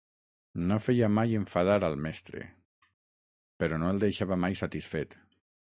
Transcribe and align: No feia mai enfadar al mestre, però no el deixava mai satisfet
No 0.69 0.77
feia 0.85 1.09
mai 1.17 1.35
enfadar 1.41 1.75
al 1.89 1.97
mestre, 2.07 2.43
però 3.61 3.81
no 3.83 3.95
el 3.95 4.05
deixava 4.07 4.43
mai 4.47 4.63
satisfet 4.65 5.19